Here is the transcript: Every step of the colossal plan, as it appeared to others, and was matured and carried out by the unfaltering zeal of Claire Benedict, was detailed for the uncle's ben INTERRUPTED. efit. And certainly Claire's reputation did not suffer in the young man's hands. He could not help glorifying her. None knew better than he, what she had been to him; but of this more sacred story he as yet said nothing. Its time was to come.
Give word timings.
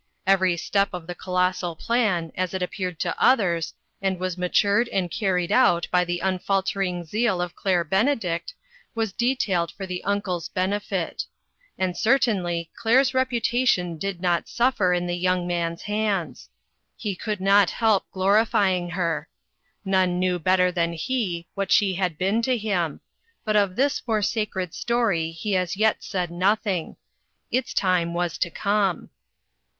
Every 0.25 0.57
step 0.57 0.89
of 0.93 1.05
the 1.05 1.13
colossal 1.13 1.75
plan, 1.75 2.31
as 2.33 2.55
it 2.55 2.63
appeared 2.63 2.99
to 3.01 3.15
others, 3.23 3.75
and 4.01 4.19
was 4.19 4.35
matured 4.35 4.87
and 4.89 5.11
carried 5.11 5.51
out 5.51 5.87
by 5.91 6.03
the 6.05 6.21
unfaltering 6.21 7.03
zeal 7.03 7.39
of 7.39 7.55
Claire 7.55 7.83
Benedict, 7.83 8.55
was 8.95 9.13
detailed 9.13 9.71
for 9.71 9.85
the 9.85 10.03
uncle's 10.03 10.49
ben 10.49 10.73
INTERRUPTED. 10.73 11.17
efit. 11.19 11.25
And 11.77 11.95
certainly 11.95 12.71
Claire's 12.75 13.13
reputation 13.13 13.99
did 13.99 14.21
not 14.21 14.49
suffer 14.49 14.91
in 14.91 15.05
the 15.05 15.13
young 15.13 15.45
man's 15.45 15.83
hands. 15.83 16.49
He 16.97 17.13
could 17.15 17.39
not 17.39 17.69
help 17.69 18.09
glorifying 18.11 18.89
her. 18.89 19.29
None 19.85 20.17
knew 20.17 20.39
better 20.39 20.71
than 20.71 20.93
he, 20.93 21.45
what 21.53 21.71
she 21.71 21.93
had 21.93 22.17
been 22.17 22.41
to 22.41 22.57
him; 22.57 23.01
but 23.45 23.55
of 23.55 23.75
this 23.75 24.01
more 24.07 24.23
sacred 24.23 24.73
story 24.73 25.29
he 25.29 25.55
as 25.55 25.77
yet 25.77 26.01
said 26.03 26.31
nothing. 26.31 26.95
Its 27.51 27.71
time 27.71 28.15
was 28.15 28.39
to 28.39 28.49
come. 28.49 29.11